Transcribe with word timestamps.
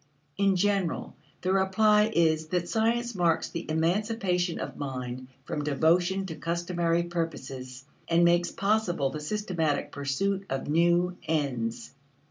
In 0.35 0.55
general, 0.55 1.15
the 1.41 1.53
reply 1.53 2.11
is 2.11 2.47
that 2.47 2.67
science 2.67 3.13
marks 3.13 3.49
the 3.51 3.69
emancipation 3.69 4.59
of 4.59 4.75
mind 4.75 5.27
from 5.45 5.63
devotion 5.63 6.25
to 6.25 6.35
customary 6.35 7.03
purposes 7.03 7.85
and 8.07 8.25
makes 8.25 8.49
possible 8.49 9.11
the 9.11 9.19
systematic 9.19 9.91
pursuit 9.91 10.47
of 10.49 10.67
new 10.67 11.17
ends. 11.27 11.91